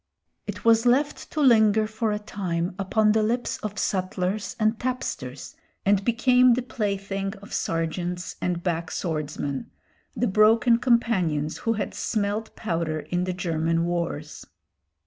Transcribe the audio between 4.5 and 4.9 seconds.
and